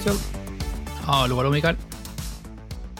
[0.00, 0.16] Stian.
[1.06, 1.76] Hallo, hallo, Mikael.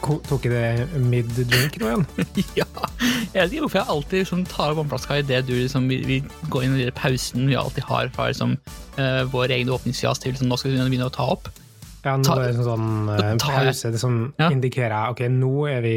[0.01, 2.05] Ko- Tok jeg det mid-drink nå igjen?
[2.59, 5.99] ja, jeg vet ikke hvorfor jeg alltid liksom, tar opp vannflaska idet du liksom, vi,
[6.07, 6.17] vi
[6.53, 8.55] går inn i den pausen vi alltid har fra liksom,
[8.97, 11.51] uh, vår egen åpningsjazz til liksom, nå skal vi begynne å ta opp.
[12.01, 14.47] Ja, nå er det en sånn eh, Da tar jeg- pause det som Ja.
[14.49, 15.51] indikerer ok, nå,
[15.85, 15.93] vi,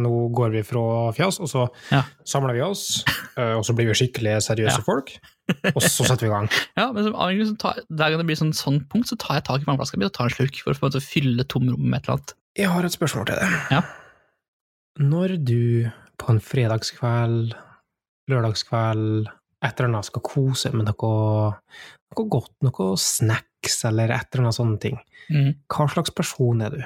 [0.00, 2.06] nå går vi fra fjas, og så Ja.
[2.24, 3.02] samler vi oss,
[3.36, 4.86] eh, og så blir vi skikkelig seriøse Ja.
[4.86, 5.12] folk,
[5.76, 6.48] og så setter vi i gang.
[6.78, 7.16] Ja, men som,
[7.48, 10.00] så tar, Hver gang det blir sånn, sånn punkt, så tar jeg tak i vannflaska
[10.00, 12.18] mi og tar en slurk for å på en måte fylle tomrommet med et eller
[12.20, 12.34] annet.
[12.60, 13.58] Jeg har et spørsmål til deg.
[13.72, 13.82] Ja.
[15.02, 15.62] Når du
[16.20, 17.54] på en fredagskveld,
[18.30, 19.30] lørdagskveld,
[19.62, 21.12] et eller annet skal kose med noe,
[22.12, 25.52] noe godt, noe snacks eller et eller annet sånne ting, Mm.
[25.70, 26.80] hva slags person er du?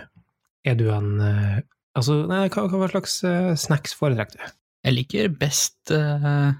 [0.69, 1.61] Er du en eh,
[1.97, 4.51] Altså, nei, hva, hva slags eh, snacks foretrekker du?
[4.85, 6.53] Jeg liker best uh,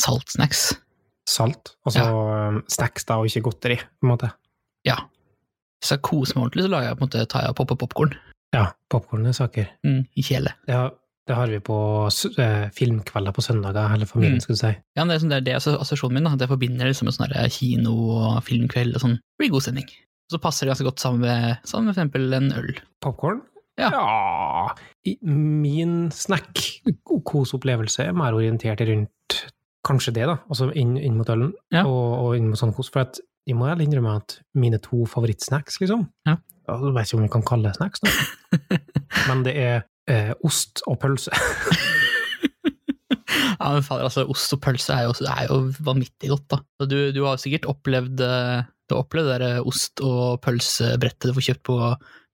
[0.00, 0.70] saltsnacks.
[1.30, 1.74] Salt?
[1.86, 2.60] Altså ja.
[2.72, 4.32] snacks da, og ikke godteri, på en måte?
[4.88, 4.96] Ja.
[5.80, 7.78] Hvis jeg koser meg ordentlig, så lager jeg på en måte, tar jeg og popper
[7.84, 8.16] popkorn
[8.52, 9.68] Ja, popkorn er saker.
[9.86, 10.50] mm, i kjele.
[10.68, 10.88] Ja,
[11.30, 11.76] det har vi på
[12.42, 14.42] eh, filmkvelder på søndager, hele familien, Mm.
[14.42, 14.72] skal du si.
[14.98, 16.24] Ja, det er, sånn, det er det assosiasjonen min.
[16.24, 19.14] da, Jeg forbinder liksom med sånn kino og filmkveld og sånn.
[19.20, 19.86] Det blir god stemning.
[19.86, 22.74] Og så passer det ganske godt sammen med, sammen med for eksempel en øl.
[23.00, 23.40] Popkorn?
[23.78, 24.74] Ja.
[25.06, 29.08] I- Min snack-kos-opplevelse er mer orientert rundt
[29.86, 30.38] kanskje det, da.
[30.50, 31.84] Altså inn, inn mot ølen, Ja.
[31.86, 32.90] og, og inn mot sånn kos.
[32.92, 36.36] For at jeg må ærlig innrømme at mine to favorittsnacks, liksom Ja.
[36.70, 38.10] Jeg vet ikke om vi kan kalle det snacks, da.
[39.28, 41.32] Men det er eh, ost og pølse.
[43.60, 46.58] Ja, men fader, altså, Ost og pølse er jo, er jo vanvittig godt, da.
[46.88, 51.34] Du, du har sikkert opplevd eh, du har opplevd det der ost- og pølsebrettet du
[51.36, 51.76] får kjøpt på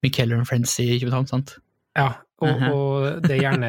[0.06, 1.56] Michelin Friends i København, sant?
[1.96, 2.64] Ja, og, Mhm.
[2.76, 3.68] og det er gjerne,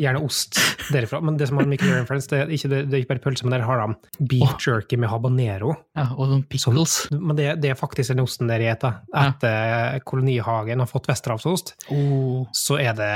[0.00, 0.56] gjerne ost
[0.88, 1.18] derifra.
[1.20, 3.44] Men det som har Michael Friends, det er ikke, det, det er ikke bare pølse,
[3.44, 4.56] men der har de beef oh.
[4.66, 5.74] jerky med habanero.
[5.98, 6.94] Ja, Og noen pickles.
[7.12, 9.02] Men det, det er faktisk den osten der jeg spiser.
[9.26, 12.46] Etter kolonihagen har fått Vesterhavsost, Oh.
[12.56, 13.12] så er det,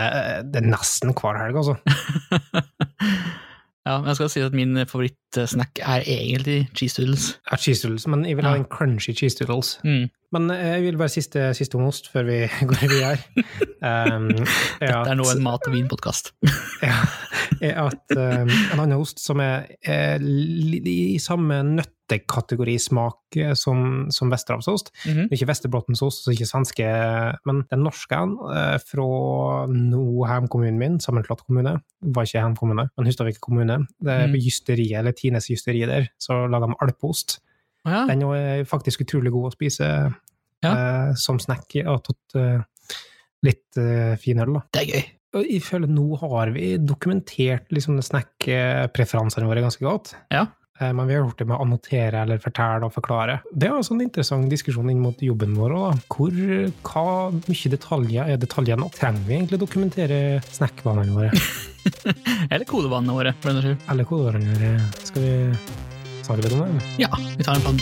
[0.52, 1.78] det er nesten hver helg, altså.
[3.90, 7.26] ja, men jeg skal si at min favorittsnack er egentlig cheese doodles.
[7.50, 9.76] Ja, cheese doodles, men jeg vil ha en crunchy cheese doodles.
[9.84, 10.08] Mm.
[10.32, 12.38] Men eh, jeg vil bare siste, siste om ost før vi
[12.70, 13.16] går videre.
[13.80, 16.34] Um, Dette er nå en mat- og vinpodkast.
[16.84, 16.98] ja,
[17.60, 24.08] er at um, en annen ost som er, er i samme nøttekategori smak eh, som,
[24.14, 26.86] som westerdalsost, mm er ikke Västerbottensost, så ikke svenske,
[27.46, 33.40] men den norske uh, fra Noheim kommunen min, sammenslått kommune, var ikke hjemkommune, men Hustadvik
[33.40, 33.82] kommune.
[34.00, 34.34] Det er Mm.
[34.40, 37.40] justeriet, eller Tines justeri der, så lager de alpeost.
[37.84, 38.02] Å ja.
[38.06, 39.86] Den er faktisk utrolig god å spise
[40.64, 42.60] eh, som snack og tatt uh,
[43.46, 44.66] litt uh, fin øl, da.
[44.72, 45.06] Det er gøy.
[45.30, 50.14] Jeg føler nå har vi dokumentert liksom snack-preferansene våre ganske godt.
[50.34, 50.46] Ja.
[50.80, 53.36] Eh, Men vi har gjort det med å annotere eller fortelle og forklare.
[53.54, 55.92] Det er også en interessant diskusjon inn mot jobben vår da.
[56.10, 56.32] Hvor,
[56.82, 57.04] hva
[57.36, 58.88] mye detaljer er detaljer nå?
[58.96, 60.18] Trenger vi egentlig å dokumentere
[60.50, 61.30] snackvanene våre?
[62.52, 63.86] Eller kodevanene våre, for den saks skyld.
[63.94, 64.72] Eller kodevanene våre?
[65.04, 65.32] Skal vi
[66.26, 66.70] snakke litt om det?
[67.06, 67.78] Ja, vi tar en plan.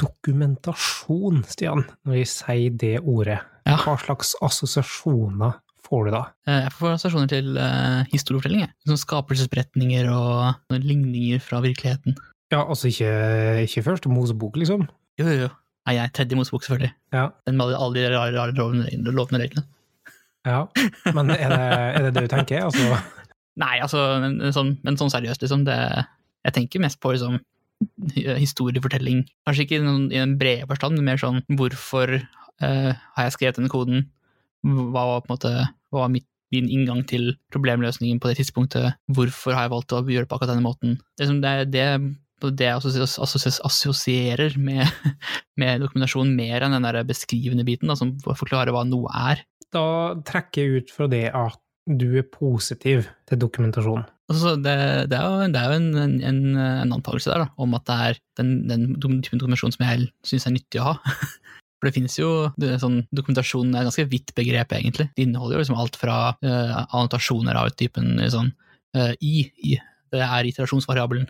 [0.00, 3.40] Dokumentasjon, Stian, når vi sier det ordet.
[3.66, 3.76] Ja.
[3.82, 6.22] Hva slags assosiasjoner får du da?
[6.46, 8.64] Eh, Jeg får assosiasjoner til uh, historiefortelling.
[8.66, 8.72] jeg.
[8.88, 12.16] Sånn skapelsesberetninger og ligninger fra virkeligheten.
[12.52, 13.10] Ja, altså ikke,
[13.66, 14.86] ikke først Mosebok, liksom.
[15.18, 15.50] Jo, jo, jo.
[15.86, 16.92] Nei, jeg er tredje Mosebok, selvfølgelig.
[17.14, 17.28] Ja.
[17.46, 19.66] Den med alle- de rare, rare lovende, lovende reglene.
[20.46, 20.64] ja.
[21.14, 21.60] Men er det,
[21.96, 22.64] er det det du tenker?
[22.68, 22.98] Altså,
[23.62, 25.62] Nei, altså, men sånn, men sånn seriøst, liksom.
[25.64, 25.76] Det,
[26.44, 27.38] jeg tenker mest på liksom,
[28.40, 29.24] historiefortelling.
[29.46, 33.56] Kanskje ikke noen- i den brede forstand, men mer sånn hvorfor eh, har jeg skrevet
[33.60, 34.06] denne koden?
[34.64, 35.52] Hva var på en måte
[35.92, 38.94] hva var mitt, min inngang til problemløsningen på det tidspunktet?
[39.12, 40.96] Hvorfor har jeg valgt å gjøre det på akkurat denne måten?
[41.18, 41.84] Det, er det,
[42.56, 44.86] det, jeg assosi- assosi- assosierer med,
[45.60, 49.44] med dokumentasjon mer enn den der beskrivende biten, da, som forklarer hva noe er.
[49.74, 54.06] da trekker jeg ut fra det at du er positiv til dokumentasjon.
[54.26, 54.74] Altså, det,
[55.12, 57.84] det er jo, det er jo en, en, en, en antakelse der, da, om at
[57.86, 60.96] det er den, den typen dokumentasjon som jeg syns er nyttig å ha.
[61.76, 65.10] For det finnes jo det, sånn, Dokumentasjon er et ganske vidt begrep, egentlig.
[65.14, 68.48] Det inneholder jo liksom alt fra uh, annotasjoner av typen eh, sånn
[68.96, 69.76] uh, i, i.
[70.10, 71.28] Det er iterasjonsvariabelen.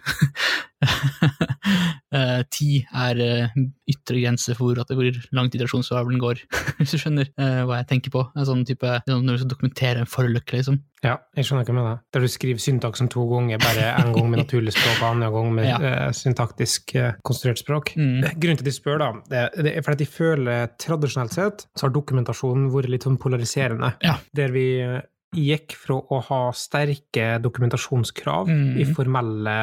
[2.14, 3.54] Eh, ti er uh,
[3.90, 6.42] ytre grense for at det hvor langt iterasjonsvariabelen går,
[6.78, 8.22] hvis du skjønner uh, hva jeg tenker på.
[8.38, 10.78] En sånn type, når du skal dokumentere en forløkke, liksom.
[11.02, 11.98] Ja, jeg skjønner hva du mener.
[12.14, 15.50] Der du skriver syntaksen to ganger, bare en gang med naturlig språk og annen gang
[15.58, 15.80] med Ja.
[15.82, 16.94] uh, syntaktisk
[17.26, 17.96] konstruert språk.
[17.98, 18.22] Mm.
[18.38, 21.66] Grunnen til at jeg spør, da, det, det er fordi at jeg føler tradisjonelt sett
[21.74, 23.96] så har dokumentasjonen vært litt sånn polariserende.
[24.06, 24.14] Ja.
[24.38, 24.68] Der vi
[25.34, 28.76] gikk fra å ha sterke dokumentasjonskrav Mm.
[28.80, 29.56] i formelle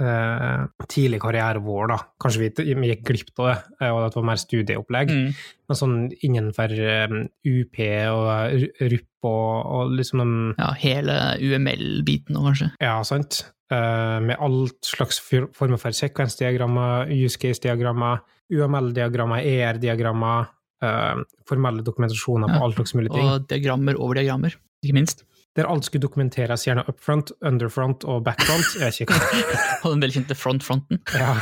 [0.00, 1.98] eh, tidlig karriere vår, da.
[2.22, 5.12] Kanskje vi, vi gikk glipp av det, eh, og at det var mer studieopplegg.
[5.12, 5.28] Mm.
[5.68, 6.72] Men sånn innenfor
[7.10, 7.80] um, UP
[8.14, 12.70] og RUP og, og liksom de Ja, hele UML-biten òg, kanskje.
[12.80, 13.44] Ja, sant.
[13.72, 18.22] Uh, med alt slags former for sekvensdiagrammer, use case-diagrammer,
[18.52, 20.52] UML-diagrammer, ER-diagrammer,
[20.84, 23.24] Uh, formelle dokumentasjoner på all slags mulige ting.
[23.32, 24.52] Og diagrammer over diagrammer,
[24.84, 25.24] ikke minst.
[25.56, 28.74] Der alt skulle dokumenteres, gjerne upfront, underfront og backfront.
[28.76, 29.20] Jeg vet ikke.
[29.84, 31.00] Og den velkjente front-fronten.
[31.16, 31.36] Ja.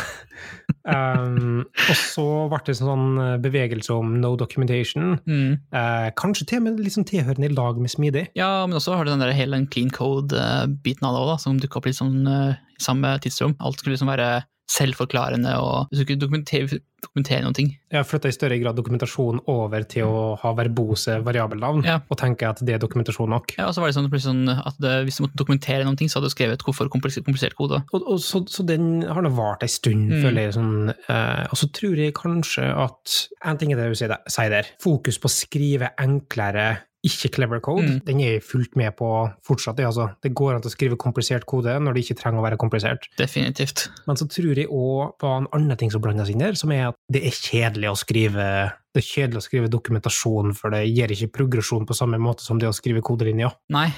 [0.85, 5.15] Um, og så ble det en sånn eh, bevegelse om no documentation.
[5.25, 5.55] Mm.
[5.73, 8.27] Uh, kanskje til og med liksom tilhørende i lag med smidig.
[8.37, 11.81] Ja, men også har du den der hele clean code-biten av det òg, som dukka
[11.81, 13.55] opp litt sånn eh, i samme tidsrom.
[13.63, 14.29] Alt skulle liksom være
[14.71, 17.69] selvforklarende, og du ikke dokumentere, dokumentere noen ting.
[17.93, 21.99] Jeg flytta i større grad dokumentasjon over til å ha verbose variabelnavn, Ja.
[22.11, 23.55] og tenker at det er dokumentasjon nok.
[23.59, 26.09] Ja, og så var det sånn, sånn at det, hvis du måtte dokumentere noen ting,
[26.09, 27.83] så hadde du skrevet hvorfor komplisert, komplisert kode.
[27.93, 30.23] Og, og så, så den har nå vart ei stund, Mm.
[30.23, 30.55] føler jeg.
[30.55, 34.65] Sånn, eh, og så tror jeg kanskje at En ting er det du sier der.
[34.81, 37.87] Fokus på å skrive enklere, ikke clever code.
[37.87, 37.99] Mm.
[38.07, 39.09] Den er jeg fullt med på
[39.47, 39.77] fortsatt.
[39.79, 40.09] Det, altså.
[40.25, 43.09] det går an til å skrive komplisert kode når det ikke trenger å være komplisert.
[43.21, 43.89] Definitivt.
[44.09, 46.91] Men så tror jeg òg på en annen ting som blandes inn der, som er
[46.93, 48.49] at det er kjedelig å skrive
[48.95, 52.61] det er kjedelig å skrive dokumentasjon, for det gir ikke progresjon på samme måte som
[52.63, 53.51] det å skrive kodelinjer.
[53.75, 53.89] Nei,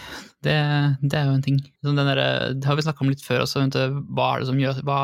[0.40, 0.54] det,
[1.02, 1.58] det er jo en ting.
[1.84, 2.22] Den der,
[2.56, 3.66] det har vi snakka om litt før også.
[3.68, 5.00] Hva er det som, gjør, hva,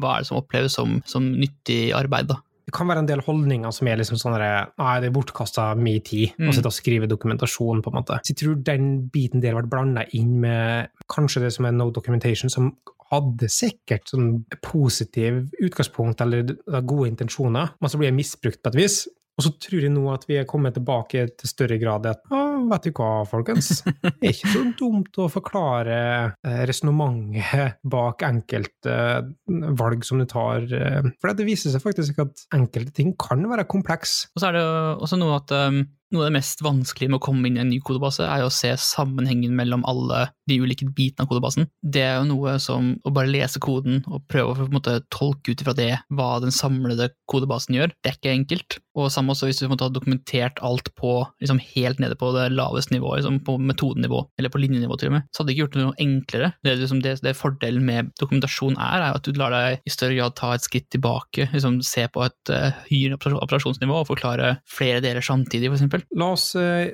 [0.00, 2.40] hva er det som oppleves som, som nyttig arbeid, da?
[2.70, 5.72] Det kan være en del holdninger som er liksom sånn at Nei, det er bortkasta
[5.74, 6.52] mye tid å Mm.
[6.54, 8.20] sitte og skrive dokumentasjon, på en måte.
[8.22, 11.90] Så jeg tror den biten der ble blanda inn med kanskje det som er no
[11.90, 12.76] documentation, som
[13.10, 16.44] hadde sikkert sånn positiv utgangspunkt eller
[16.86, 19.08] gode intensjoner, men så blir det misbrukt på et vis.
[19.40, 22.40] Og så tror jeg nå at vi er kommet tilbake til større grad at å,
[22.68, 23.70] vet du hva, folkens,
[24.04, 26.00] det er ikke så dumt å forklare
[26.44, 30.66] eh, resonnementet bak enkelte eh, valg som du tar.
[30.68, 34.26] Eh, for det viser seg faktisk at enkelte ting kan være kompleks.
[34.34, 34.66] Og så er det
[35.00, 37.70] også noe at um, noe av det mest vanskelige med å komme inn i en
[37.70, 41.68] ny kodebase, er jo å se sammenhengen mellom alle de ulike bitene av kodebasen.
[41.80, 44.98] Det er jo noe som å bare lese koden og prøve å på en måte
[45.14, 48.80] tolke ut ifra det hva den samlede kodebasen gjør, det er ikke enkelt.
[48.98, 52.48] Og samme også hvis du måtte ha dokumentert alt på liksom helt nede på det
[52.52, 55.62] laveste nivået, liksom på metodenivå, eller på linjenivå til og med, så hadde det ikke
[55.66, 56.52] gjort det noe enklere.
[56.66, 60.16] Det, liksom det, det fordelen med dokumentasjon er, er at du lar deg i større
[60.18, 64.98] grad ta et skritt tilbake, liksom se på et uh, høyere operasjonsnivå og forklare flere
[65.04, 66.02] deler samtidig, eksempel.
[66.18, 66.90] La oss uh,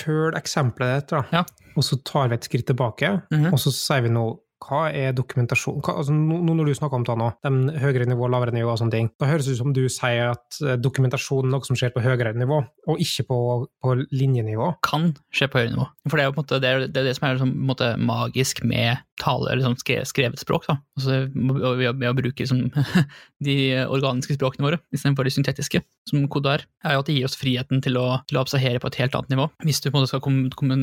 [0.00, 1.22] følge eksempelet ditt, da.
[1.40, 1.44] Ja.
[1.74, 3.52] Og så tar vi et skritt tilbake, Mhm.
[3.52, 4.28] og så sier vi nå
[4.64, 8.08] hva er dokumentasjon hva, altså, nå nå når du snakker om det nå, de høyere
[8.08, 10.78] nivå, lavere nivå og sånne ting, da høres det ut som du sier at eh,
[10.80, 13.38] dokumentasjon er noe som skjer på høyere nivå, og ikke på,
[13.84, 14.70] på linjenivå.
[14.86, 15.88] Kan skje på høyere nivå.
[16.08, 17.54] For det er jo på en måte det, er, det, er det som er liksom,
[17.70, 20.68] måte magisk med tale, eller sånn skrevet, skrevet språk.
[20.68, 20.78] Da.
[20.98, 22.66] Altså, ved, ved å bruke liksom,
[23.48, 27.28] de organiske språkene våre istedenfor de syntetiske, som kode er, er jo at det gir
[27.28, 29.48] oss friheten til å, til å abstrahere på et helt annet nivå.
[29.64, 30.74] Hvis du på en måte skal kom, kom,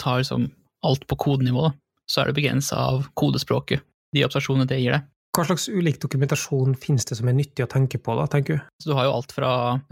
[0.00, 0.50] ta liksom,
[0.86, 1.74] alt på kodenivå, da,
[2.10, 5.12] så er det begrensa av kodespråket, de observasjonene det gir deg.
[5.36, 8.68] Hva slags ulik dokumentasjon finnes det som er nyttig å tenke på, da, tenker du?
[8.80, 9.50] Så du har jo alt fra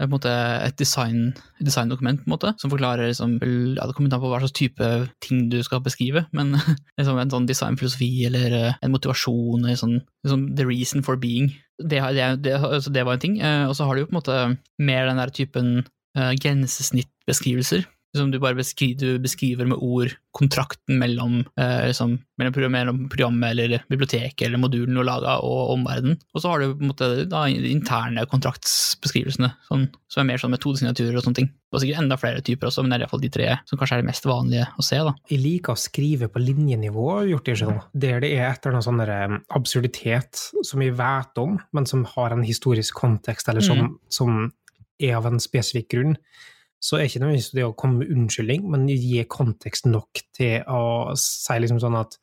[0.09, 0.31] måte,
[0.65, 3.35] et design, designdokument på en måte, som forklarer liksom,
[3.77, 4.89] ja, Det kommer an på hva slags type
[5.21, 6.55] ting du skal beskrive, men
[6.97, 11.51] liksom en sånn designfilosofi eller eh, en motivasjon eller sånn, liksom the reason for being.
[11.77, 13.37] Det, det, det, altså, det var en ting.
[13.37, 14.39] Eh, Og så har du jo på en måte
[14.81, 15.75] mer den der typen
[16.17, 17.85] eh, grensesnittbeskrivelser.
[18.15, 23.09] Som du bare beskriver, du beskriver med ord kontrakten mellom, eh, liksom, mellom, program- mellom
[23.11, 26.17] programmet eller biblioteket eller modulen du har laga og omverdenen.
[26.33, 30.51] Og så har du på en måte da, interne kontraktsbeskrivelsene, sånn, som er mer sånn
[30.55, 31.47] metodesignaturer og sånne ting.
[31.47, 33.97] Det var sikkert enda flere typer også, men det er iallfall de tre som kanskje
[33.97, 34.99] er det mest vanlige å se.
[35.07, 35.15] da.
[35.31, 37.77] Jeg liker å skrive på linjenivå, gjort det ikke.
[37.93, 42.35] Der det er et eller annet sånn absurditet som vi vet om, men som har
[42.35, 44.51] en historisk kontekst, eller som, som
[44.99, 46.17] er av en spesifikk grunn.
[46.85, 51.15] Så er ikke nødvendigvis det å komme med unnskyldning, men gi kontekst nok til å
[51.17, 52.17] si liksom sånn at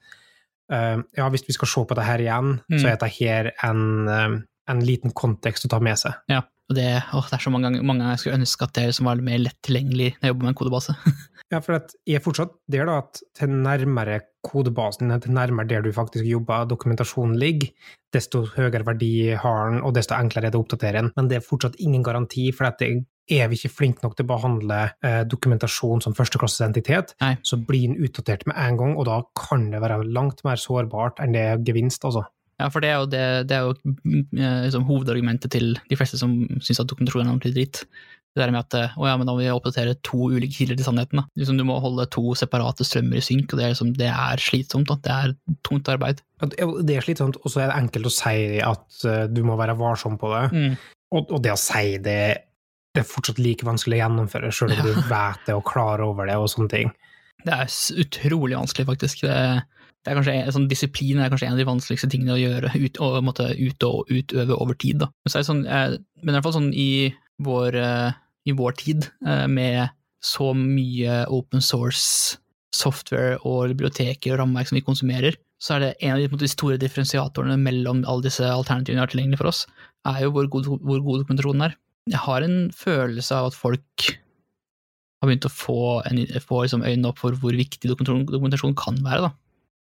[0.73, 2.79] uh, ja, hvis vi skal se på det her igjen, Mm.
[2.79, 4.41] så er dette her en, eh,
[4.71, 6.15] en liten kontekst å ta med seg.
[6.31, 8.73] Ja, og det, åh, det er så mange ganger, mange ganger jeg skulle ønske at
[8.79, 10.97] det liksom var mer lett tilgjengelig når jeg jobber med en kodebase.
[11.53, 15.83] Ja, for at jeg er fortsatt der da, at til nærmere kodebasen, til nærmere der
[15.85, 17.69] du faktisk jobber, dokumentasjonen ligger,
[18.15, 21.11] desto høyere verdi har den, og desto enklere er det å oppdatere den.
[21.19, 22.89] Men det er fortsatt ingen garanti, for at det
[23.31, 27.35] er vi ikke flinke nok til å behandle eh, dokumentasjon som førsteklasses identitet, Nei.
[27.47, 31.23] så blir den utdatert med en gang, og da kan det være langt mer sårbart
[31.23, 32.27] enn det er gevinst, altså.
[32.61, 36.21] Ja, for det er jo, det, det er jo eh, liksom, hovedargumentet til de fleste
[36.21, 37.85] som syns at dokumentasjon er ordentlig dritt.
[38.33, 40.79] Det der med at eh, å ja, men da må vi oppdatere to ulike kilder
[40.79, 41.21] til sannheten.
[41.37, 44.41] Liksom, du må holde to separate strømmer i synk, og det er, liksom, det er
[44.41, 44.89] slitsomt.
[44.89, 44.97] Da.
[45.05, 46.23] Det er tungt arbeid.
[46.41, 49.77] Det er slitsomt, og så er det enkelt å si at uh, du må være
[49.79, 50.47] varsom på det.
[50.55, 50.79] Mm.
[51.13, 52.23] Og, og, det å si det,
[52.95, 54.83] det er fortsatt like vanskelig å gjennomføre, sjøl om Ja.
[54.83, 56.93] du vet det og klarer over det og sånne ting.
[57.45, 57.71] Det er
[58.05, 59.23] utrolig vanskelig, faktisk.
[59.25, 59.63] Det,
[60.05, 62.71] det er kanskje, en- sånn Disiplin er kanskje en av de vanskeligste tingene å gjøre,
[62.77, 64.99] ut, og, måtte ut og utøve over tid.
[65.03, 65.09] Da.
[65.25, 66.91] Men, så sånn, jeg, men i hvert fall sånn i
[67.43, 68.13] vår, eh,
[68.47, 69.91] i vår tid, eh, med
[70.23, 72.37] så mye open source
[72.73, 76.79] software og biblioteker og rammeverk som vi konsumerer, så er det en av de store
[76.81, 79.67] differensiatorene mellom alle disse alternativene vi har tilgjengelig for oss,
[80.07, 81.75] er jo hvor god, hvor god dokumentasjonen er.
[82.11, 84.09] Jeg har en følelse av at folk
[85.23, 89.29] har begynt å få, en, få liksom øynene opp for hvor viktig dokumentasjon, kan være.
[89.29, 89.31] Da.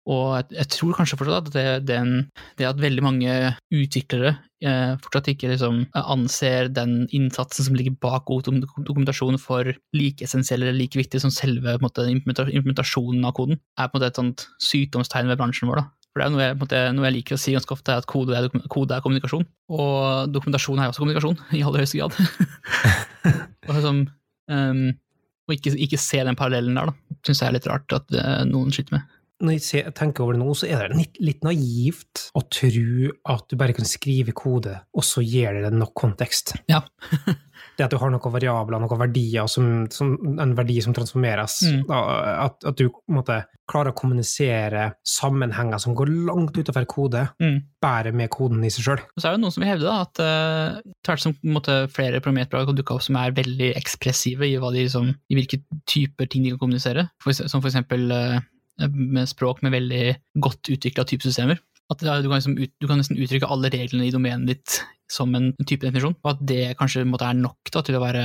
[0.09, 2.13] Og jeg, jeg tror kanskje fortsatt at det, den,
[2.59, 3.35] det at veldig mange
[3.75, 4.33] utviklere
[4.65, 10.65] eh, fortsatt ikke liksom, anser den innsatsen som ligger bak god dokumentasjon for like essensiell
[10.65, 14.49] eller like viktig som selve måte, implementasjonen av koden, er på en måte et sånt
[14.65, 15.85] sykdomstegn ved bransjen vår.
[15.85, 15.98] Da.
[16.19, 18.09] For det er noe jeg, måte, noe jeg liker å si ganske ofte, er at
[18.11, 19.45] kode er, kode er kommunikasjon.
[19.71, 22.17] Og dokumentasjon er også kommunikasjon, i aller høyeste grad.
[23.69, 24.01] og liksom,
[24.51, 24.81] um,
[25.49, 28.43] og ikke, ikke se den parallellen der, da, syns jeg er litt rart at eh,
[28.51, 29.15] noen sliter med.
[29.39, 33.13] Når jeg ser, tenker over det nå, så er det litt, litt naivt å tro
[33.31, 36.57] at du bare kan skrive kode, og så gir det nok kontekst.
[36.71, 36.83] Ja.
[37.79, 41.61] det at du har noen variabler, noen verdier, som, som, en verdi som transformeres.
[41.71, 41.85] Mm.
[41.95, 47.59] At, at du måtte, klarer å kommunisere sammenhenger som går langt utenfor kode, Mm.
[47.83, 49.01] bare med koden i seg sjøl.
[49.15, 52.23] Og så er det noen som vil hevde da, at uh, tvert som måtte, flere
[52.25, 56.47] programmerspråk kan dukke opp som er veldig ekspressive i, de, liksom, i hvilke typer ting
[56.47, 58.41] de kan kommunisere, for, som for eksempel eh,
[58.87, 60.05] med språk med veldig
[60.45, 61.61] godt utvikla typesystemer.
[61.89, 64.79] At du kan, liksom ut, du kan nesten uttrykke alle reglene i domenet ditt
[65.11, 68.25] som en type definisjon, og at det kanskje måtte, er nok da, til å være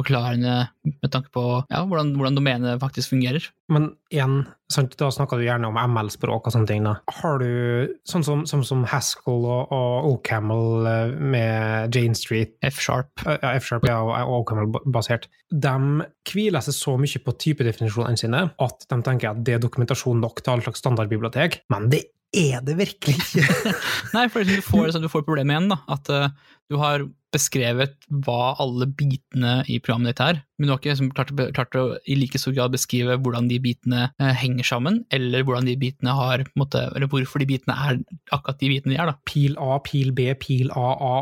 [0.00, 0.54] forklarende
[0.88, 3.44] med tanke på ja, hvordan, hvordan domenet faktisk fungerer.
[3.70, 4.42] Men igjen,
[4.72, 6.86] sant, da snakker du gjerne om ML-språk og sånne ting.
[6.88, 6.96] Da.
[7.20, 13.12] Har du sånn som, som, som Haskell og, og OCaml eh, med Jane Street, F-sharp.
[13.26, 18.88] eh, ja, F-sharp ja, og OCaml-basert, de hviler seg så mye på typedefinisjonene sine at
[18.88, 22.76] de tenker at det er dokumentasjon nok til all slags standardbibliotek, men det er det
[22.78, 23.72] virkelig ikke.
[24.16, 25.80] Nei, for liksom, du får, liksom, du får problemet igjen, da.
[25.90, 30.80] At uh, du har beskrevet hva alle bitene i programmet ditt er, men du har
[30.80, 34.68] ikke liksom, klart, klart å i like stor grad beskrive hvordan de bitene eh, henger
[34.68, 39.00] sammen, eller de bitene har, måte, eller hvorfor de bitene er akkurat de bitene de
[39.00, 39.08] er.
[39.08, 39.16] da.
[39.24, 41.14] Pil A, pil B, pil AA.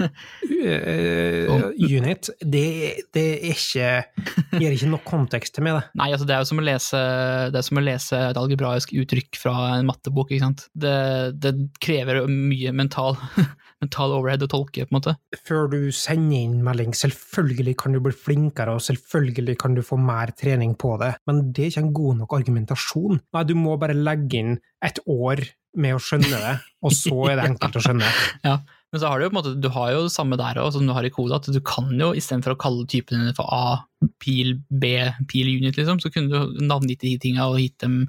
[0.00, 2.30] uh, unit.
[2.38, 2.64] Det,
[3.14, 3.90] det er ikke
[4.60, 5.84] Gir ikke nok kontekst til meg, det.
[5.98, 7.00] Nei, altså det er jo som å lese,
[7.54, 10.30] det som å lese et algebraisk uttrykk fra en mattebok.
[10.30, 10.66] ikke sant?
[10.74, 10.94] Det,
[11.42, 13.18] det krever mye mental,
[13.82, 15.16] mental overhead å tolke, på en måte.
[15.46, 16.94] før du sender inn melding.
[16.96, 21.46] Selvfølgelig kan du bli flinkere, og selvfølgelig kan du få mer trening på det, men
[21.48, 23.22] det er ikke en god nok argumentasjon.
[23.32, 25.40] Nei, du må bare legge inn et år
[25.80, 28.12] med å skjønne det, og så er det enkelt å skjønne.
[28.90, 30.82] Men så har du på en måte, du har jo det samme der òg, som
[30.82, 33.84] du har i kode, at du kan jo istedenfor å kalle typene dine for A,
[34.18, 34.96] pil, B,
[35.30, 38.00] pil unit, liksom, så kunne du navngitt de tinga og gitt dem,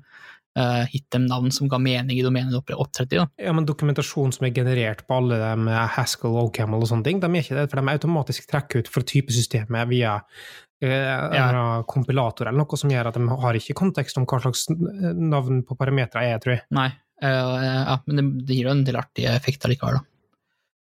[0.59, 3.19] eh, gitt dem navn som ga mening i domenet du opptrådte i.
[3.21, 3.27] da.
[3.41, 7.07] Ja, men dokumentasjon som er generert på alle de med Haskell og OCaml og sånne
[7.07, 10.17] ting, de er ikke det, for de er automatisk trukket ut fra typesystemet via
[10.83, 14.67] eh, en kompilator eller noe som gjør at de har ikke kontekst om hva slags
[14.71, 16.65] navn på parametere er, tror jeg.
[16.75, 16.89] Nei,
[17.23, 20.07] uh, ja, men det, det gir jo en del artige effekter likevel, da.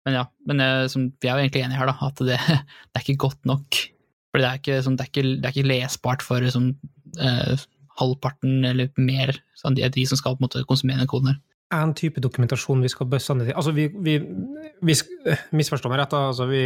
[0.08, 2.38] Men ja, men eh, som, vi er jo egentlig enige her, da, at det,
[2.90, 3.82] det er ikke godt nok.
[4.30, 6.72] For det er ikke, sånn, det er ikke, det er ikke lesbart for sånn,
[7.22, 7.68] eh,
[8.00, 11.40] halvparten eller mer sånn, de, de som skal på en måte konsumere den koden her.
[11.70, 13.56] en type dokumentasjon vi skal bestandig til.
[13.60, 14.16] Altså, vi, vi,
[14.82, 14.96] vi
[15.60, 16.16] Misforstå meg rett.
[16.18, 16.64] Altså, vi,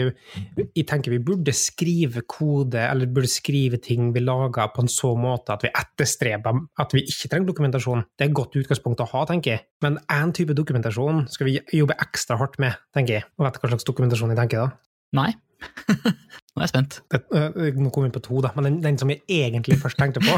[0.62, 5.12] jeg tenker vi burde skrive kode, eller burde skrive ting vi lager på en så
[5.20, 8.06] måte at vi etterstreber at vi ikke trenger dokumentasjon.
[8.16, 9.66] Det er et godt utgangspunkt å ha, tenker jeg.
[9.84, 13.28] Men én type dokumentasjon skal vi jobbe ekstra hardt med, tenker jeg.
[13.36, 14.72] Og vet du hva slags dokumentasjon jeg tenker da?
[15.20, 15.34] Nei.
[16.54, 17.00] Nå er jeg spent.
[17.10, 19.98] Det, øh, nå kom vi på to, da, men den, den som jeg egentlig først
[19.98, 20.36] tenkte på,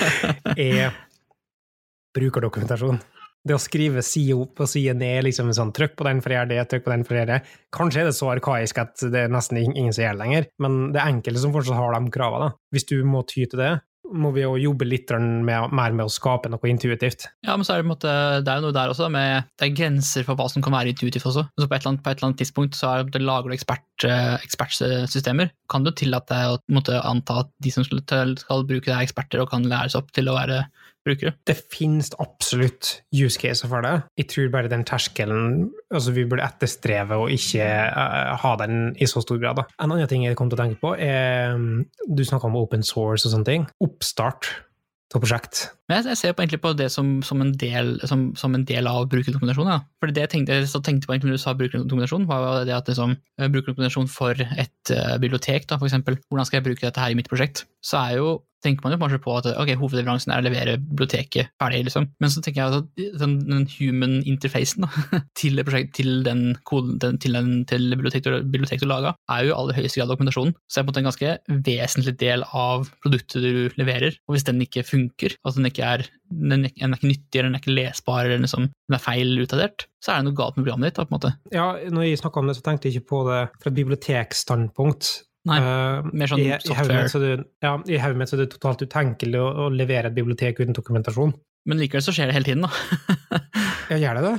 [0.58, 0.94] er
[2.14, 2.98] brukerdokumentasjon.
[3.44, 6.38] Det å skrive side opp og side ned, liksom sånn trykk på den for å
[6.38, 7.56] gjøre det, trykk på den for å gjøre det.
[7.76, 10.78] Kanskje er det så arkaisk at det er nesten ingen som gjør det lenger, men
[10.94, 12.54] det er enkelte som fortsatt har de kravene.
[12.74, 13.74] Hvis du må ty til det,
[14.12, 17.26] må vi jo jobbe litt med, mer med å skape noe intuitivt.
[17.46, 18.12] Ja, men så er det, måte,
[18.44, 20.92] det er jo noe der også, med, det er grenser for hva som kan være
[20.92, 21.46] intuitivt også.
[21.56, 24.06] Så på et eller annet, et eller annet tidspunkt så er det, lager du ekspert,
[24.08, 25.52] eh, ekspertsystemer.
[25.72, 29.42] Kan du tillate deg å anta at de som skal, skal bruke det, er eksperter
[29.42, 30.64] og kan læres opp til å være
[31.06, 31.34] brukere.
[31.46, 33.94] Det finnes absolutt use caser for det.
[34.20, 39.08] Jeg tror bare den terskelen altså Vi burde etterstreve å ikke uh, ha den i
[39.10, 39.60] så stor grad.
[39.60, 39.68] Da.
[39.78, 41.54] En annen ting jeg kom til å tenke på, er
[42.08, 43.68] Du snakka om open source og sånne ting.
[43.84, 44.50] Oppstart
[45.14, 45.60] av prosjekt.
[45.88, 48.64] Men jeg, jeg ser på, egentlig på det som, som, en, del, som, som en
[48.66, 49.70] del av brukerdokumentasjon.
[49.70, 49.78] Ja.
[50.02, 53.14] For det jeg tenkte, jeg tenkte på når du sa brukerdokumentasjon, var det at liksom,
[53.44, 57.18] brukerdokumentasjon for et uh, bibliotek, da, for eksempel, hvordan skal jeg bruke dette her i
[57.18, 58.34] mitt prosjekt, så er jo
[58.64, 62.08] tenker man jo kanskje på at ok, hovedleveransen er å levere biblioteket ferdig, liksom.
[62.22, 65.04] Men så tenker jeg at den, den human interfacen da,
[65.40, 69.52] til, prosjekt, til, den koden, den, til, den, til biblioteket, biblioteket du laga, er jo
[69.52, 70.56] i aller høyeste grad dokumentasjonen.
[70.66, 74.18] Så det er på en måte en ganske vesentlig del av produktet du leverer.
[74.28, 77.58] Og hvis den ikke funker, at den ikke er den er ikke nyttig, eller den
[77.58, 80.66] er ikke lesbar, eller liksom, den er feil utadert, så er det noe galt med
[80.66, 80.98] programmet ditt.
[80.98, 81.32] da, på en måte.
[81.54, 85.12] Ja, når jeg snakka om det, så tenkte jeg ikke på det fra et bibliotekstandpunkt.
[85.48, 87.04] Nei, uh, mer sånn i, software.
[87.04, 87.34] I
[87.64, 90.76] ja, I hodet mitt så er det totalt utenkelig å, å, levere et bibliotek uten
[90.76, 91.34] dokumentasjon.
[91.68, 93.40] Men likevel så skjer det hele tiden, da.
[93.92, 94.34] ja, gjør det det?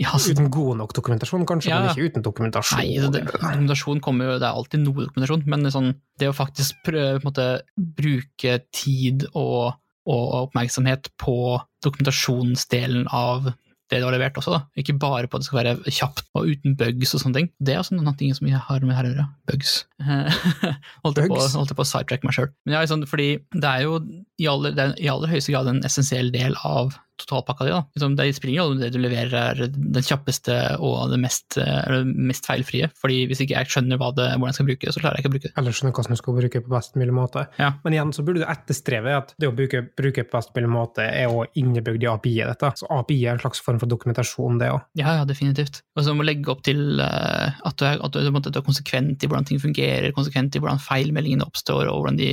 [0.00, 2.80] Ja, altså, uten god nok dokumentasjon, kanskje, ja, men ikke uten dokumentasjon.
[2.80, 6.36] Nei, det, dokumentasjon kommer jo, det er alltid noe dokumentasjon, men det, sånn, det å
[6.36, 9.76] faktisk prøve, måte, bruke tid og,
[10.08, 11.36] og, oppmerksomhet på
[11.84, 13.52] dokumentasjonsdelen av
[13.90, 14.60] det du har levert også, da.
[14.78, 17.50] Ikke bare på at det skal være kjapt og uten bugs og sånne ting.
[17.58, 19.26] Det er også noen ting som jeg har med her å gjøre.
[19.50, 19.74] Bugs.
[20.06, 22.50] holdt, jeg på, holdt jeg på å sidetrack meg sjøl.
[22.64, 24.00] Men ja, liksom, fordi det er jo
[24.40, 27.74] i aller, er i aller høyeste grad en essensiell del av totalpakka di.
[27.74, 27.82] da.
[27.96, 31.58] Liksom, det springer jo det du leverer er den kjappeste og det mest,
[32.04, 32.90] mest feilfrie.
[33.00, 35.32] fordi hvis ikke jeg skjønner det, hvordan jeg skal bruke det, så klarer jeg ikke
[35.32, 35.54] å bruke det.
[35.60, 37.46] Eller skjønner hvordan du skal bruke det på best mulig måte.
[37.60, 37.72] Ja.
[37.84, 41.06] Men igjen så burde du etterstreve at det å bruke, bruke på best mulig måte
[41.06, 42.72] er å innebygd i API-et dette.
[42.80, 44.84] Så API er en slags form for dokumentasjon, det òg.
[44.98, 45.82] Ja, ja, definitivt.
[45.96, 48.66] Og så må du legge opp til uh, at, du er, at du, du, er,
[48.66, 52.32] konsekvent i hvordan ting fungerer, konsekvent i hvordan feilmeldingene oppstår, og hvordan de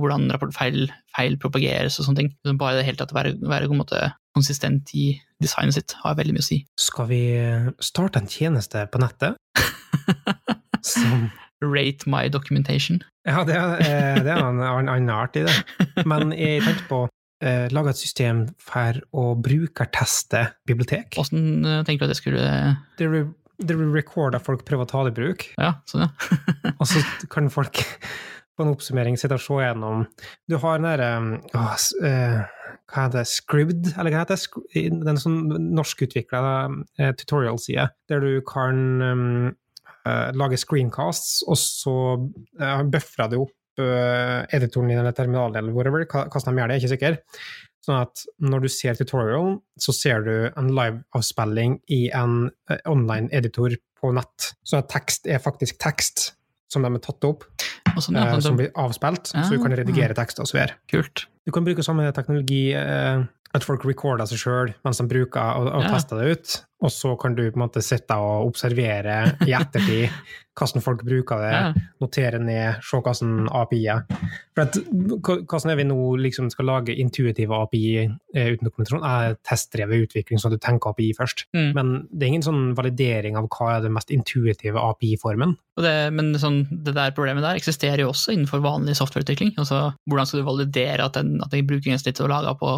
[0.00, 2.58] hvordan feil, feil, propageres og sånne ting.
[2.60, 4.00] Bare det hele tatt å være, være måte,
[4.36, 5.10] konsistent i
[5.42, 6.62] designet sitt har veldig mye å si.
[6.78, 7.22] Skal vi
[7.82, 9.38] starte en tjeneste på nettet?
[10.86, 11.28] Som
[11.64, 13.00] Rate my documentation.
[13.26, 15.54] Ja, det er, eh, det er en annen art i det.
[16.06, 17.00] Men jeg tenkte på
[17.42, 21.18] eh, lage et system for å brukerteste bibliotek.
[21.18, 22.46] Åssen eh, tenker du at det skulle
[23.58, 25.48] Det recorde at folk prøver å ta det i bruk.
[25.58, 26.10] Ja, sånn ja.
[26.78, 27.82] og så kan folk
[28.58, 30.04] på en oppsummering sitte og se gjennom
[30.50, 31.10] Du har den derre
[31.54, 32.40] øh,
[32.88, 33.28] Hva heter det?
[33.30, 33.92] Scribd?
[33.94, 34.84] Eller hva heter det?
[35.04, 35.38] Den sånn
[35.76, 36.42] norskutvikla
[36.72, 39.50] uh, tutorial-side, der du kan um,
[40.06, 46.02] uh, lage screencasts, og så uh, buffrer du opp editoren din eller terminalen eller whatever,
[46.10, 47.18] hvordan de gjør det, jeg er ikke sikker.
[47.86, 52.48] Sånn at når du ser tutorialen, så ser du en live-avspilling i en
[52.90, 54.48] online editor på nett.
[54.66, 56.32] Så tekst er faktisk tekst
[56.72, 57.46] som de har tatt opp,
[57.98, 60.78] sånn, ja, eh, som blir avspilt, ja, så du kan redigere tekster og så videre.
[60.92, 61.26] Kult.
[61.48, 63.24] Du kan bruke samme teknologi, eh,
[63.56, 65.92] at folk recorder seg sjøl mens de bruker og, og ja.
[65.94, 70.12] tester det ut, og så kan du på en måte sitte og observere i ettertid
[70.58, 71.68] hvordan folk bruker det, ja.
[72.02, 74.02] notere ned, se hvordan API er.
[74.56, 74.78] For at,
[75.22, 79.06] hvordan er vi nå liksom skal lage intuitive API eh, uten dokumentasjon?
[79.06, 81.46] Er testdrevet utvikling, så du tenker API først.
[81.54, 81.70] Mm.
[81.76, 85.56] Men det er ingen sånn validering av hva er den mest intuitive API-formen.
[85.78, 89.52] Men sånn, det der problemet der eksisterer jo også innenfor vanlig softwareutvikling.
[89.62, 92.72] Altså, hvordan skal du validere at den, at den du har laga på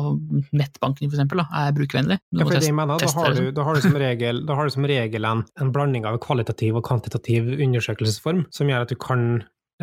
[0.60, 2.18] nettbanken for eksempel, er brukervennlig?
[2.36, 4.74] Ja, for det jeg mener, da har, du, da har du som regel, har du
[4.74, 9.26] som regel en, en, blanding av kvalitativ og kvantitativ undersøkelsesform som gjør at du kan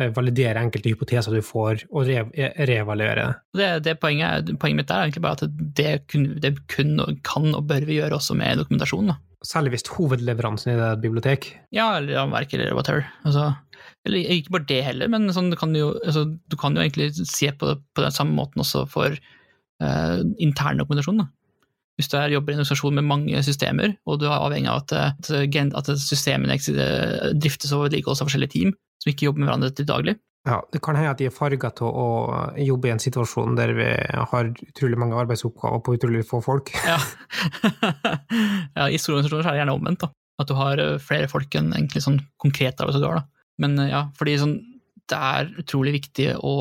[0.00, 2.24] eh, validere enkelte hypoteser du får, og re
[2.70, 3.70] reevaluere det.
[3.86, 7.88] det poenget, poenget, mitt er egentlig bare at det kun, det kun kan og bør
[7.88, 9.12] vi gjøre også med dokumentasjon.
[9.12, 9.20] Da.
[9.46, 11.52] Særlig hvis hovedleveransen i det er et bibliotek?
[11.74, 13.06] Ja, eller rammeverk, eller whatever.
[13.22, 13.52] Altså,
[14.06, 17.12] eller ikke bare det heller, men sånn, du, kan jo, altså, du, kan jo, egentlig
[17.28, 19.14] se på det på den samme måten også for
[19.84, 21.22] uh, intern dokumentasjon.
[21.22, 21.28] Da.
[21.98, 24.84] Hvis du er, jobber i en organisasjon med mange systemer, og du er avhengig av
[24.84, 25.30] at,
[25.80, 26.54] at systemene
[27.34, 30.14] driftes og vedlikeholdes av forskjellige team som ikke jobber med hverandre til daglig.
[30.48, 32.06] Ja, Det kan hende at de er farga til å
[32.62, 33.88] jobbe i en situasjon der vi
[34.32, 36.72] har utrolig mange arbeidsoppgaver på utrolig få folk.
[36.86, 36.98] Ja,
[38.78, 40.06] ja I store organisasjoner er det gjerne omvendt.
[40.06, 40.12] da.
[40.38, 43.26] At du har eh, flere folk enn egentlig sånn konkrete arbeidsoppgaver.
[43.58, 44.54] Men eh, ja, fordi sånn,
[45.10, 46.54] det er utrolig viktig å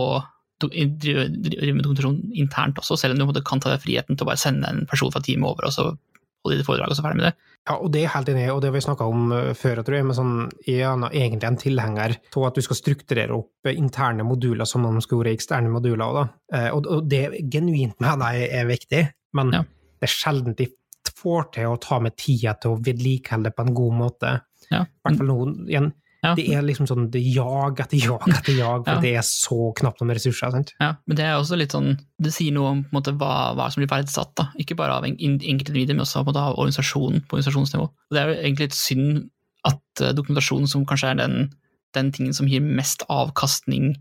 [0.64, 4.32] drive, driver med dokumentasjon internt også, selv om du kan ta deg friheten til å
[4.32, 7.20] bare sende en person fra teamet over og så holde ditt foredrag og så ferdig
[7.20, 7.36] med det.
[7.68, 9.98] Ja, og det er helt enig og det har vi snakka om eh, før, tror
[9.98, 14.26] jeg, men sånn, jeg er egentlig en tilhenger av at du skal strukturere opp interne
[14.28, 16.26] moduler som om de skulle vært eksterne moduler òg, da.
[16.56, 19.04] Eh, og, og det genuint mener jeg er viktig,
[19.38, 19.64] men ja.
[20.00, 20.70] det er sjelden de
[21.18, 24.34] får til å ta med tida til å vedlikeholde det på en god måte.
[24.72, 24.84] Ja.
[24.86, 25.92] I hvert fall nå, igjen,
[26.24, 26.32] Ja.
[26.36, 29.02] Det er liksom sånn det er jag etter jag etter jag, for Ja.
[29.04, 30.52] det er så knapt om ressurser.
[30.52, 30.74] sant?
[30.82, 33.82] Ja, men det er også litt sånn, det sier noe om måte, hva, hva som
[33.84, 34.34] blir verdsatt.
[34.36, 34.48] da.
[34.60, 37.84] Ikke bare av en- in- enkeltindivider, men også måte, av organisasjonen på organisasjonsnivå.
[37.84, 39.30] Og Det er jo egentlig litt synd
[39.66, 41.52] at uh, dokumentasjon, som kanskje er den,
[41.94, 43.96] den tingen som gir mest avkastning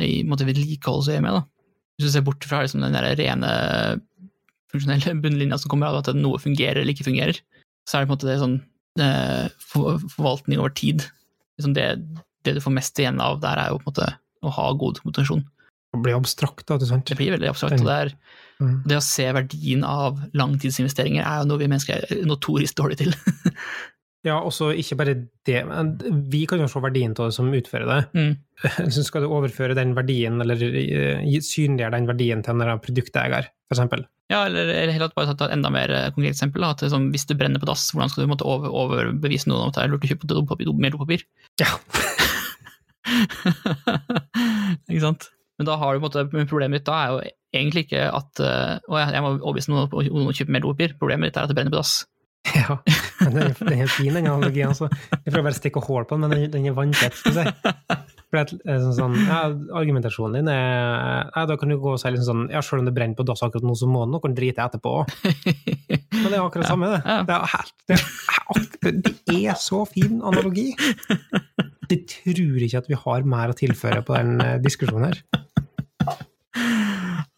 [0.00, 1.44] i måte, med, da.
[2.00, 4.00] hvis du ser bort fra liksom, den der rene
[4.72, 7.38] funksjonelle bunnlinja som kommer av at noe fungerer eller ikke fungerer,
[7.88, 8.56] så er det på en måte det sånn
[9.00, 11.04] uh, for, forvaltning over tid.
[11.58, 11.88] Liksom det,
[12.44, 14.08] det du får mest igjen av der, er jo på en måte
[14.44, 15.44] å ha god dokumentasjon.
[15.94, 16.74] Det blir abstrakt, da.
[16.76, 17.06] ikke sant?
[17.06, 17.78] Det blir veldig abstrakt.
[17.80, 18.16] og det, er,
[18.62, 18.84] Mm.
[18.86, 23.14] det å se verdien av langtidsinvesteringer er jo noe vi mennesker er notorisk dårlige til.
[24.24, 25.92] Ja, også ikke bare det, men
[26.32, 28.00] vi kan jo se verdien av det som utfører det.
[28.16, 28.30] Mm.
[28.96, 34.06] Så skal du overføre den verdien, eller eh, synliggjøre den verdien til en produkteier, eksempel.
[34.32, 36.64] Ja, eller, eller helt bare ta et enda mer eh, konkret eksempel.
[36.64, 39.72] At sånn, hvis det brenner på dass, hvordan skal du måtte over, overbevise noen om
[39.72, 41.26] at det er lurt å kjøpe dopapir, mer dopapir?
[41.60, 41.68] Ja.
[44.88, 45.28] ikke sant?
[45.60, 47.20] Men da har du på en måte, problemet ditt da er jo
[47.54, 50.96] egentlig ikke at eh, å, jeg må overbevise noen om å kjøpe mer dopapir.
[50.96, 51.98] Problemet ditt er at det brenner på dass.
[52.54, 52.76] Ja,
[53.24, 54.68] den er, den er fin, den analogien.
[54.68, 54.88] Altså.
[55.12, 57.16] Jeg prøver bare å stikke hull på den, men den, er vanntett.
[57.16, 57.44] skal si.
[58.34, 58.50] Eh,
[58.82, 59.42] sånn, sånn, ja,
[59.78, 62.88] argumentasjonen din er ja, Da kan du gå og si liksom sånn Ja, selv om
[62.88, 64.94] det brenner på dass akkurat nå, så må noen drite etterpå.
[66.18, 67.00] Men det er akkurat det samme, det.
[67.28, 68.00] Det er, helt, det,
[68.90, 68.98] er,
[69.30, 70.72] det er så fin analogi.
[71.90, 75.22] Jeg tror ikke at vi har mer å tilføre på den eh, diskusjonen her.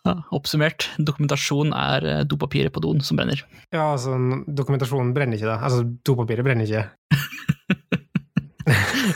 [0.07, 3.41] Ja, oppsummert, dokumentasjon er eh, dopapiret på doen som brenner.
[3.75, 4.15] Ja, altså,
[4.47, 5.57] dokumentasjonen brenner ikke, da.
[5.67, 6.87] Altså, dopapiret brenner ikke.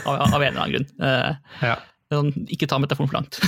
[0.07, 0.87] Av, av en eller annen grunn.
[1.03, 1.31] Eh,
[1.67, 1.75] Ja.
[2.11, 3.39] sånn, ikke ta metaforen for langt.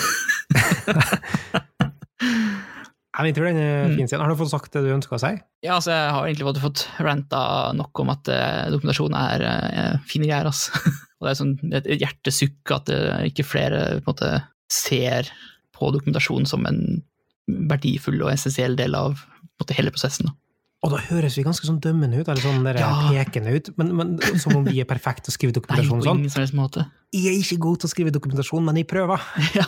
[3.14, 3.96] Jeg tror den er Mm.
[3.96, 4.08] fin.
[4.08, 4.22] siden.
[4.26, 5.30] Har du fått sagt det du ønsker å si?
[5.64, 9.98] Ja, altså, jeg har egentlig fått, fått ranta nok om at eh, dokumentasjon er eh,
[10.10, 10.46] fine greier.
[10.50, 10.72] Altså.
[11.22, 14.32] Og det er sånn et, et hjertesukk at eh, ikke flere på en måte,
[14.74, 15.30] ser
[15.78, 17.04] på dokumentasjon som en
[17.48, 19.20] verdifull og essensiell del av
[19.60, 20.30] måte, hele prosessen.
[20.30, 20.38] Da.
[20.84, 22.90] Og da høres vi ganske sånn dømmende ut, eller sånn der Ja.
[23.08, 26.04] pekende ut, men, men som om vi er perfekte til å skrive Nei, dokumentasjon på
[26.10, 26.20] sånn.
[26.20, 26.60] ingen sånn.
[26.60, 26.84] måte.
[27.14, 29.22] Jeg er ikke god til å skrive dokumentasjon, men jeg prøver.
[29.56, 29.64] ja.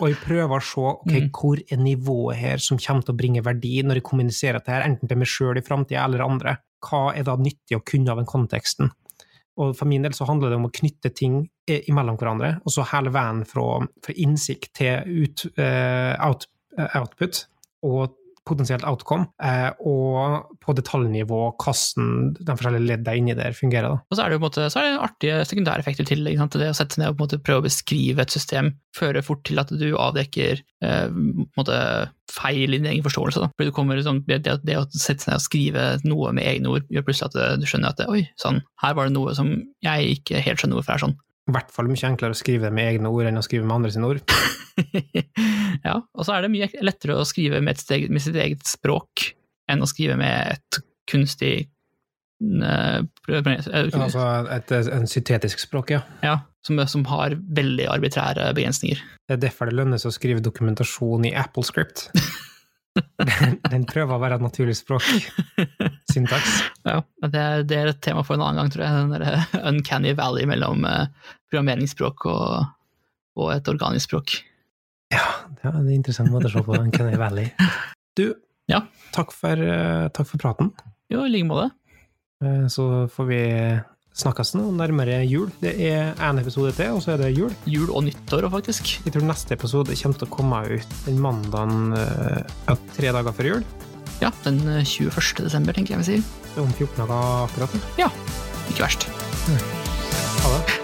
[0.00, 1.30] Og jeg prøver å se ok, Mm.
[1.32, 4.82] hvor er nivået her som kommer til å bringe verdi når jeg kommuniserer dette her,
[4.84, 6.58] enten til meg sjøl i framtida eller andre.
[6.84, 8.90] Hva er da nyttig å kunne av den konteksten?
[9.58, 12.70] Og for min del så handler det om å knytte ting eh, imellom hverandre, og
[12.70, 16.52] så hele veien fra, fra innsikt til ut, uh, out, eh,
[16.86, 17.44] output
[17.86, 18.14] og
[18.48, 23.92] potensielt outcome, eh, og på detaljnivå hvordan de forskjellige leddene inni der fungerer.
[23.92, 24.00] Da.
[24.08, 26.58] Og så er det jo på en måte, det artige sekundæreffekter til ikke sant?
[26.62, 29.26] det å sette seg ned og på en måte prøve å beskrive et system, fører
[29.26, 31.20] fort til at du avdekker eh,
[31.58, 31.78] måte
[32.32, 33.44] feil i din egen forståelse.
[33.44, 33.52] Da.
[33.60, 36.88] Du kommer, liksom, det, det å sette seg ned og skrive noe med egne ord,
[36.92, 40.18] gjør plutselig at du skjønner at det, oi, sånn, her var det noe som jeg
[40.18, 41.18] ikke helt skjønner hvorfor er sånn.
[41.48, 43.78] I hvert fall mye enklere å skrive det med egne ord enn å skrive med
[43.78, 44.20] andre sine ord.
[45.88, 49.30] ja, og så er det mye lettere å skrive med, steg, med sitt eget språk
[49.68, 53.48] enn å skrive med et kunstig eh, prøv-
[53.96, 56.02] Altså et, en syntetisk språk, ja.
[56.24, 59.00] Ja, som, som har veldig arbitrære begrensninger.
[59.28, 62.08] Det er derfor det lønner seg å skrive dokumentasjon i AppleScript.
[62.98, 65.04] Den, den prøver å være et naturlig språk.
[66.12, 66.56] Syntaks.
[66.82, 66.96] Ja,
[67.30, 68.96] det, det er et tema for en annen gang, tror jeg.
[68.96, 71.04] Den der uncanny valley mellom eh,
[71.50, 72.66] programmeringsspråk og,
[73.38, 74.36] og et organisk språk.
[75.14, 75.24] Ja,
[75.56, 77.50] det er en interessant måte å se på den Kenny Valley.
[78.18, 78.34] Du,
[78.68, 78.82] Ja.
[79.14, 80.72] takk, for, eh, takk for praten.
[81.08, 81.70] Jo, i like måte.
[82.44, 83.40] Eh, Så får vi
[84.18, 85.48] snakkes nå nærmere jul.
[85.62, 87.54] Det er én episode til, og så er det jul.
[87.64, 88.98] Jul og nyttår, faktisk.
[89.06, 93.32] Jeg tror neste episode kommer til å komme ut den mandagen eh, ja, tre dager
[93.32, 93.64] før jul.
[94.20, 95.44] Ja, den eh, 21.
[95.46, 96.24] desember, tenker jeg vi sier.
[96.58, 97.80] Er om 14 dager akkurat.
[97.96, 98.10] Ja.
[98.68, 99.08] Ikke verst.
[100.42, 100.77] Ha det.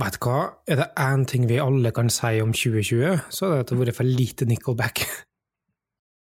[0.00, 0.38] Vet du hva?
[0.66, 3.76] Er det én ting vi alle kan si om 2020, så er det at det
[3.76, 5.04] har vært for lite Nickelback.